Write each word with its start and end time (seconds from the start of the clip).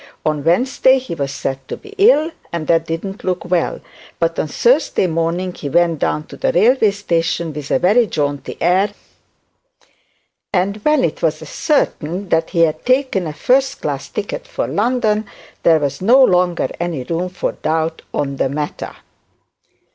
On 0.25 0.43
Wednesday, 0.43 0.97
he 0.97 1.13
was 1.13 1.31
said 1.31 1.67
to 1.67 1.77
be 1.77 1.89
ill, 1.99 2.31
and 2.51 2.65
that 2.65 2.87
did 2.87 3.03
not 3.03 3.23
look 3.23 3.45
well; 3.45 3.81
but 4.17 4.39
on 4.39 4.47
Thursday 4.47 5.05
morning 5.05 5.53
he 5.53 5.69
went 5.69 5.99
down 5.99 6.25
to 6.25 6.35
the 6.37 6.51
railway 6.51 6.89
station, 6.89 7.53
with 7.53 7.69
a 7.69 7.77
very 7.77 8.07
jaunty 8.07 8.57
air; 8.59 8.89
and 10.51 10.77
when 10.77 11.03
it 11.03 11.21
was 11.21 11.39
ascertained 11.43 12.31
that 12.31 12.49
he 12.49 12.61
had 12.61 12.83
taken 12.83 13.27
a 13.27 13.33
first 13.33 13.79
class 13.83 14.09
ticket 14.09 14.47
for 14.47 14.65
London, 14.67 15.27
there 15.61 15.77
was 15.77 16.01
no 16.01 16.23
longer 16.23 16.67
any 16.79 17.03
room 17.03 17.29
for 17.29 17.51
doubt 17.51 18.01
on 18.11 18.37
the 18.37 18.49
matter. 18.49 18.95